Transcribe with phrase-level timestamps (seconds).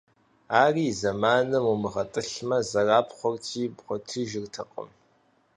[0.61, 4.89] Ари и зэманым умыгъэтӀылъмэ, зэрапхъуэрти бгъуэтыжыртэкъым.